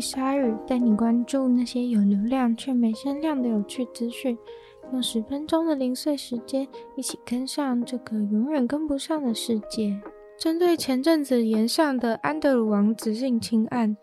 [0.00, 4.36] 鲨语，带你关注那些有流量却没声量的有趣资讯。
[4.92, 6.66] 用十分钟的零碎时间，
[6.96, 10.00] 一起跟上这个永远跟不上的世界。
[10.38, 13.96] 针对前阵子延上的安德鲁王子性侵案，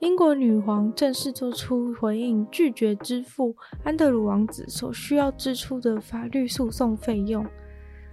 [0.00, 7.46] 英国女皇正式做出回应，拒绝支付安德鲁王子所需要支出的法律诉讼费用。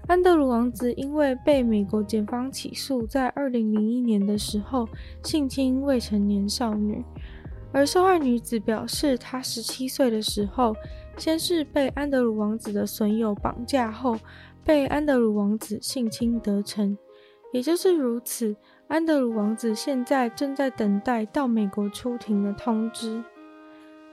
[0.09, 4.89] 安德鲁王子因为被美国检方起诉，在二零零一年的时候
[5.21, 7.05] 性侵未成年少女，
[7.71, 10.75] 而受害女子表示，她十七岁的时候，
[11.15, 14.17] 先是被安德鲁王子的损友绑架后，
[14.65, 16.97] 被安德鲁王子性侵得逞。
[17.53, 18.55] 也就是如此，
[18.87, 23.23] 安德鲁王子现在正在等待到美国出庭的通知。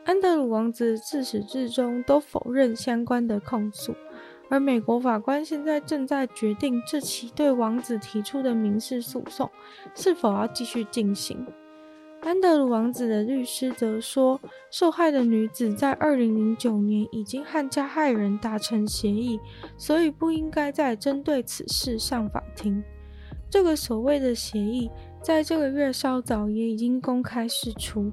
[0.05, 3.95] 安德鲁王子自始至终都否认相关的控诉，
[4.49, 9.51] 而美国法官现在正在决定这起对王子提出的民事诉讼
[9.95, 11.47] 是否要继续进行。
[12.23, 19.39] 安德鲁王子的律师则说，受害的女子在2009年已经和加害人达成协议，
[19.77, 22.83] 所以不应该再针对此事上法庭。
[23.49, 24.91] 这个所谓的协议，
[25.27, 28.13] 在这个月稍早也已经公开释出，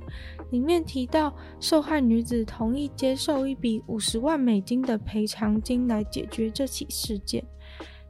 [0.50, 7.46] 里面提到受害女子同意接受一笔五十万美金的赔偿金来解决这起事件，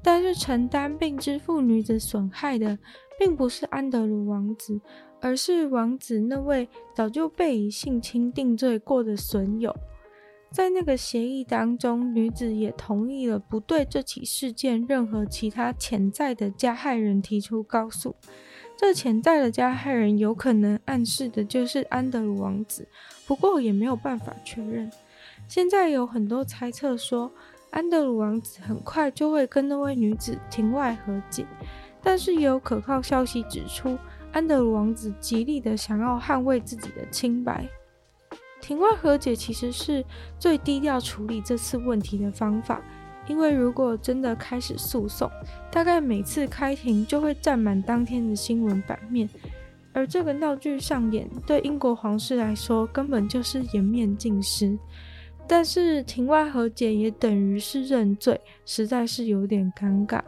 [0.02, 2.80] 但是承担并支付女子损害的，
[3.20, 4.80] 并不是安德鲁王子，
[5.20, 9.76] 而是王子那位早就被以性侵定罪过的损友。
[10.50, 18.16] 在那个协议当中，女子也同意了不对这起事件任何其他潜在的加害人提出告诉。
[18.76, 22.88] 这潜在的加害人有可能暗示的就是安德鲁王子，
[23.26, 24.92] 不过也没有办法确认。
[25.48, 27.32] 现在有很多猜测说，
[27.72, 31.46] 安德鲁王子很快就会跟那位女子庭外和解，
[32.02, 33.98] 但是也有可靠消息指出，
[34.32, 37.68] 安德鲁王子极力的想要捍卫自己的清白。
[38.60, 40.04] 庭外和解其实是
[40.40, 42.82] 最低调处理这次问题的方法，
[43.28, 45.30] 因为如果真的开始诉讼，
[45.72, 49.30] 大概每次开庭就会占满当天的新闻版面，
[49.94, 54.78] 而这个闹剧上演对英国皇室来说根本就是颜面尽失。
[55.48, 60.22] 但是庭外和解也等于是认罪，实在是有点尴尬。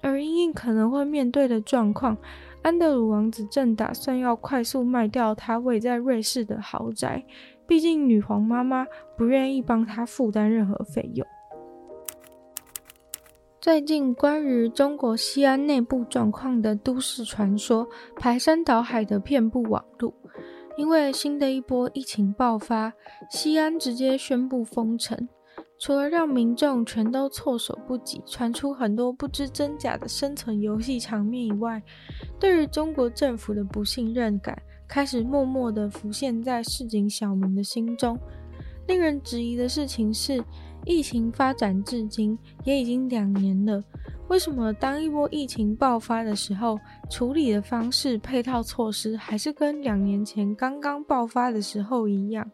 [0.00, 2.16] 而英英可能会面对的状况，
[2.62, 7.24] 安德鲁王子正打算要快速卖掉他位在瑞士的豪宅。
[7.66, 8.86] 毕竟，女皇妈妈
[9.16, 11.26] 不愿意帮他负担任何费用。
[13.66, 20.14] 最近，关于中国西安内部状况的都市传说排山倒海的遍布网络。
[20.76, 22.92] 因为新的一波疫情爆发，
[23.28, 25.28] 西安直接宣布封城，
[25.80, 31.82] 除了让民众全都措手不及，传出很多不知真假的生存游戏场面以外，
[32.38, 34.56] 对于中国政府的不信任感。
[34.86, 38.16] 开始默默地浮现在市井小民的心中。
[38.86, 40.40] 令人质疑的事情是，
[40.86, 43.82] 疫情发展至今也已经两年了，
[44.28, 46.78] 为什么当一波疫情爆发的时候，
[47.10, 52.48] 处理的方式、配套措施还是跟两年前刚刚爆发的时候一样？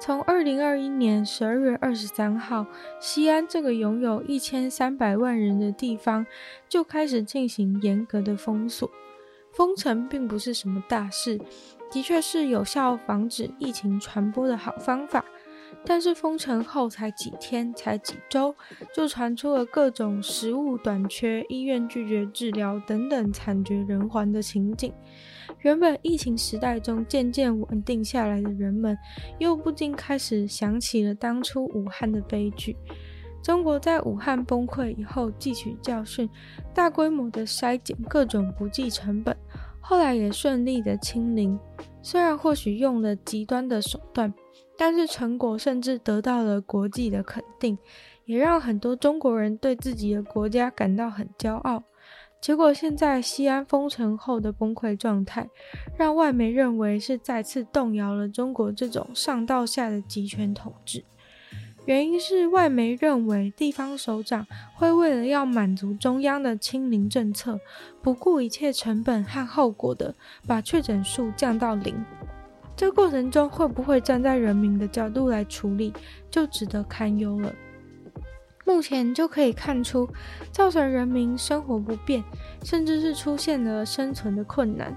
[0.00, 2.66] 从二零二一年十二月二十三号，
[2.98, 6.26] 西安这个拥有一千三百万人的地方
[6.68, 8.90] 就开始进行严格的封锁。
[9.52, 11.38] 封城并不是什么大事，
[11.92, 15.24] 的确是有效防止疫情传播的好方法。
[15.84, 18.54] 但是封城后才几天，才几周，
[18.94, 24.92] 就传出了各种食物短缺、医院拒绝治疗等等惨绝人寰的情景。
[25.60, 28.96] 原本疫情时代中渐渐稳定下来的人们，
[29.38, 32.76] 又不禁开始想起了当初武汉的悲剧。
[33.42, 36.28] 中国在武汉崩溃以后，汲取教训，
[36.74, 39.36] 大规模的筛检各种不计成本，
[39.80, 41.58] 后来也顺利的清零。
[42.02, 44.32] 虽然或许用了极端的手段，
[44.76, 47.78] 但是成果甚至得到了国际的肯定，
[48.24, 51.84] 也让很多中国人对自己的国家感到很骄傲。
[52.40, 55.48] 结果现在西安封城后的崩溃状态，
[55.96, 61.04] 让外媒认为是再次动摇了中国这种上到下的集权统治。
[61.86, 67.58] 原因是外媒认为地方首长会为了要满足中央的清零政策，
[68.02, 70.14] 不顾一切成本和后果的
[70.46, 72.04] 把确诊数降到零。
[72.76, 75.92] 这过程中会不会站在人民的角度来处理，
[76.30, 77.52] 就值得堪忧了。
[78.66, 80.08] 目前就可以看出，
[80.50, 82.24] 造成人民生活不便，
[82.62, 84.96] 甚至是出现了生存的困难。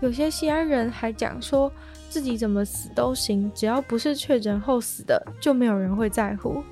[0.00, 1.70] 有些西安人还讲说
[2.08, 6.62] 自己怎么死都行，只要不是确诊后死的，就没有人会在乎。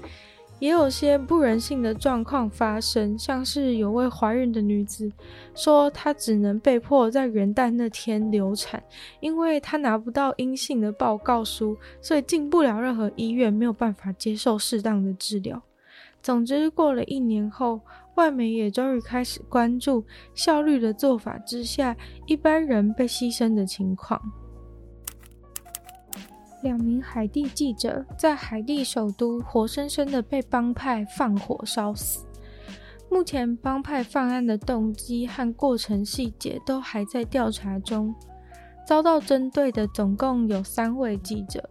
[0.58, 5.10] 也有些不人性的状况发生，像是有位怀孕的女子
[5.55, 8.82] 说，她只能被迫在元旦那天流产，
[9.20, 15.62] 因为她拿不到阴性的报告书，所以进不了任何医院，没有办法接受适当的治疗。
[16.20, 17.81] 总之，过了一年后，
[18.16, 20.04] 外媒也终于开始关注
[20.34, 21.96] 效率的做法之下，
[22.26, 24.20] 一般人被牺牲的情况。
[26.62, 32.26] 两名海地记者在海地首都活生生的被帮派放火烧死。
[33.10, 38.14] 目前，帮派犯案的动机和过程细节都还在调查中。
[38.87, 41.69] 遭到针对的总共有三位记者，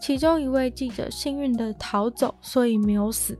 [0.00, 3.38] 其中一位记者幸运的逃走，所以没有死。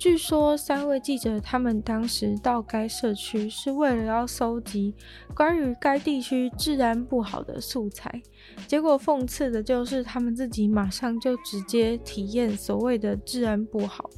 [0.00, 4.94] 据说三位记者他们当时到该社区是为了要搜集
[5.34, 8.22] 关于该地区治安不好的素材，
[8.66, 14.08] 结果讽刺的就是他们自己马上就直接体验所谓的治安不好。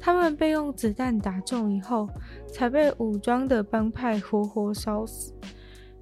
[0.00, 2.08] 他们被用子弹打中以后，
[2.50, 5.34] 才被武装的帮派活活烧死。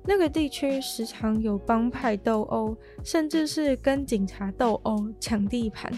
[0.05, 5.93] 那个地区时常有帮派斗殴，甚至是跟警察斗殴抢地盘。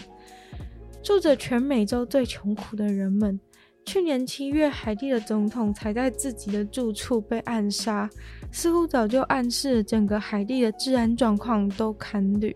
[1.03, 3.39] 住着全美洲最穷苦的人们。
[3.85, 8.09] 去年七月，海地的总统才在自己的住处被暗杀，
[8.49, 12.55] 似乎早就暗示整个海地的治安状况都堪虑。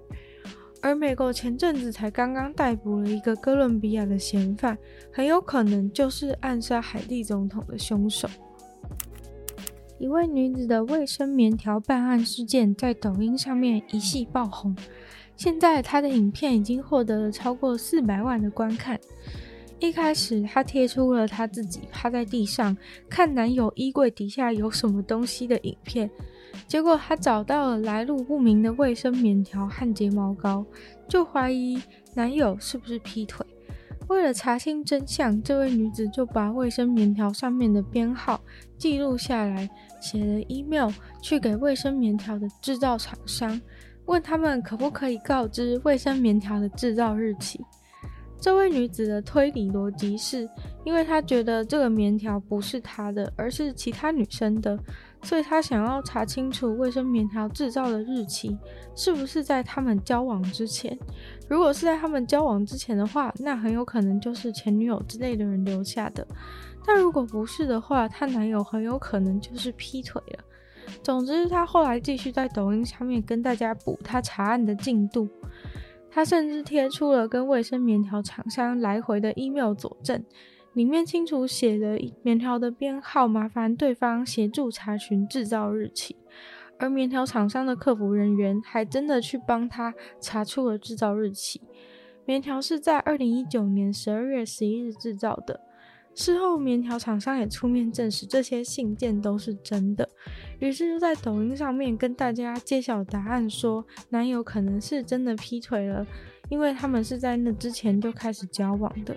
[0.82, 4.78] 而美国前阵子才刚刚逮捕了一个哥伦比亚的嫌犯，
[5.12, 8.30] 很有可能就是暗杀海地总统的凶手。
[10.00, 14.74] 一位女子的卫生棉条办案事件在抖音上面一夕爆红。
[15.38, 19.00] 现在他的影片已经获得了超过四百万的观看。
[19.80, 22.76] 一开始，他贴出了他自己趴在地上
[23.08, 26.10] 看男友衣柜底下有什么东西的影片，
[26.68, 30.66] 结果他找到了来路不明的卫生棉条和睫毛膏，
[31.08, 31.80] 就怀疑
[32.16, 33.46] 男友是不是劈腿。
[34.08, 38.42] 为了查清真相，这位女子就把卫生棉条上面的编号
[38.80, 39.70] 记录下来，
[40.02, 40.90] 写了 email
[41.22, 43.62] 去给卫生棉条的制造厂商。
[44.08, 47.60] 问他们可不可以告知卫生棉条的制造日期？
[48.40, 50.48] 这位女子的推理逻辑是，
[50.86, 54.78] 因为她觉得这个棉条不是她的，而是其他女生的，
[55.24, 58.56] 所以她想要查清楚卫生棉条制造的日期
[58.96, 60.96] 是不是在他们交往之前。
[61.50, 66.24] 如果是在他们交往之前的话，那很有可能就是前女友之类的人留下的；
[66.86, 70.44] 但如果不是的话，她男友很有可能就是劈腿了。
[71.04, 75.28] 总之，他后来继续在抖音上面跟大家补他查案的进度。
[76.10, 80.24] 他甚至贴出了跟卫生棉条厂商来回的 email 佐证，
[80.74, 86.16] 里面清楚写了棉条的编号，麻烦对方协助查询制造日期。
[86.80, 91.62] 而棉条厂商的客服人员还真的去帮他查出了制造日期，
[92.26, 95.62] 棉条是在二零一九年十二月十一日制造的。
[96.18, 100.10] 事后，棉条厂商也出面证实这些信件都是真的，
[100.58, 106.04] 于是就在抖音上面跟大家揭晓答案，说男友可能是真的劈腿了，
[106.50, 109.16] 因为他们是在那之前就开始交往的。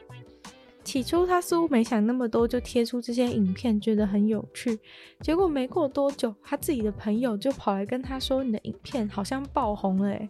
[0.85, 4.79] 起初他似乎没想那么多，就贴出这些影片，觉得很有趣。
[5.21, 10.29] 结果没过多久，他自己的朋友就跑来跟他说：“你的影片好像爆红了诶，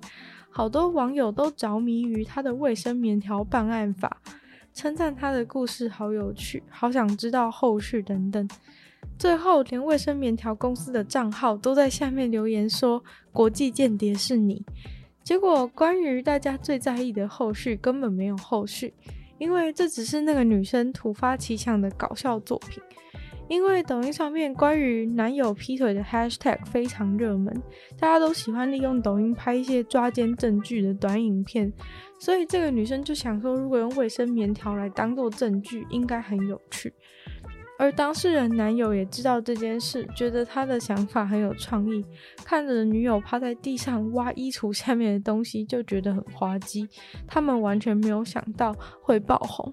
[0.49, 4.23] 好多网友都着迷于他的卫生棉条办案法。”
[4.73, 8.49] 称赞他的故事好有趣，好想知道后续等等。
[9.19, 14.65] 最后，连卫生棉条公司的账号都在下面留言说：“国际间谍是你。”
[15.23, 18.95] 结果，关于大家最在意的后续根本没有后续，
[19.39, 22.83] 因为这只是那个女生突发奇想的搞笑作品。
[23.49, 27.53] 因为抖音上面关于男友劈腿的 hashtag 非常热门，
[27.99, 31.73] 大家都喜欢利用抖音拍一些抓奸证据的短影片，
[32.21, 36.93] 所以这个女生就想说，如果用卫生棉条来当做证据，应该很有趣。
[37.79, 42.05] 而当事人男友也知道这件事，觉得他的想法很有创意，
[42.45, 46.87] 看着女友趴在地上挖衣橱下面的东西，就觉得很滑稽。
[47.27, 49.73] 他们完全没有想到会爆红。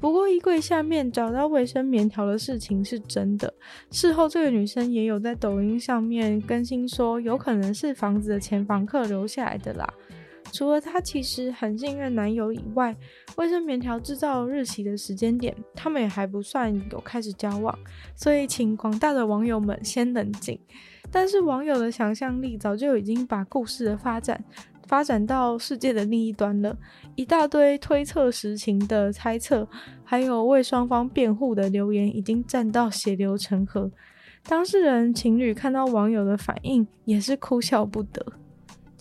[0.00, 3.52] 不过衣柜下面找到卫生棉条的事情是真的。
[3.90, 9.86] 事后，这个女生也有在抖音上面更新说，有可能是房子的前房客留下来的啦。
[10.52, 12.94] 除了她其实很信任男友以外，
[13.36, 17.76] 卫生棉条制造日期的时间点，他们也还不算有开始交往，
[18.14, 20.58] 所以请广大的网友们先冷静。
[21.10, 24.42] 但是网友的想象力早就已经把故事的发展
[24.86, 26.76] 发展到世界的另一端了，
[27.16, 29.66] 一大堆推测实情的猜测，
[30.04, 33.90] 还有为双方辩护的留言，已经战到血流成河。
[34.44, 38.24] 当事人情侣看到网友的反应，也是哭笑不得。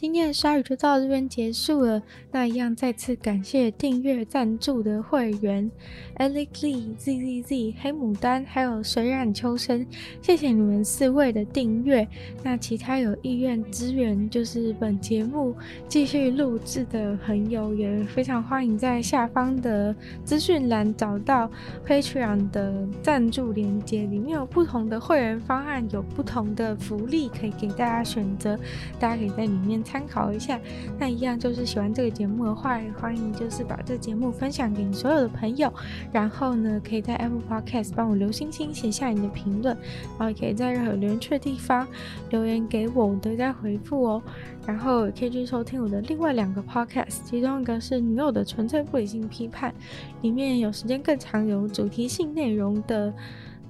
[0.01, 2.01] 今天的鲨语就到这边结束了。
[2.31, 5.69] 那一样再次感谢订阅赞助的会员
[6.17, 9.85] ，Alex Lee、ZZZ、黑牡丹，还有水染秋生，
[10.19, 12.07] 谢谢你们四位的订阅。
[12.41, 15.55] 那其他有意愿支援就是本节目
[15.87, 21.47] 继续录制的朋友，也非常欢迎在下方的资讯栏找到
[21.85, 28.57] Patreon 的赞助链接，里面有不同的会员方案，有不同的福利可以给大家选择，
[28.99, 29.79] 大家可以在里面。
[29.91, 30.57] 参考一下，
[30.97, 35.71] 那一样就是喜欢这个节目的话，也欢迎就是把这节目分享给你所有的朋友。
[36.13, 39.75] 然后呢，可以在 Apple Podcast 帮我留星星，写下你的评论，
[40.17, 41.85] 然后也可以在任何留言区的地方
[42.29, 44.23] 留言给我，我都在回复哦。
[44.65, 49.73] 然后也可以去收听我的另外两个 Podcast，其中一个是女友的纯粹不理性批判，
[50.21, 53.13] 里面有时间更长、有主题性内容的。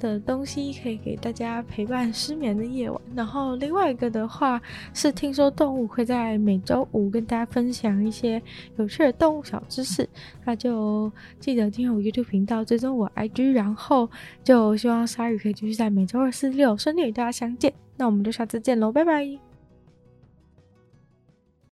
[0.01, 4.62] 的东西可以给大家陪伴失眠的夜晚，然后另外一个的话
[4.93, 8.41] 是听说动物会在每周五跟大家分享一些
[8.77, 10.08] 有趣的动物小知识，
[10.43, 14.10] 那就记得订阅我 YouTube 频道，追踪我 IG，然后
[14.43, 19.50] 就希望鲨鱼可以继续在每周二、四、六顺利与大家相见，那我们就下次见喽，拜拜。